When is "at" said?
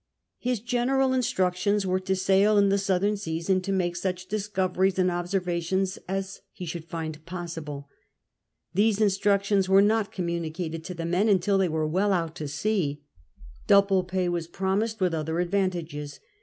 12.41-12.49